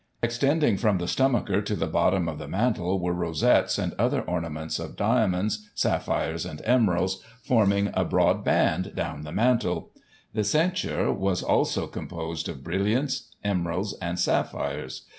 [0.23, 4.79] Extending from the stomacher to the bottom of the mantle were rosettes and other ornaments
[4.79, 9.91] of diamonds, sapphires and emeralds, forming a broad band down the mantle.
[10.33, 15.05] The ceinture was also composed of brilliants, emeralds and sapphires.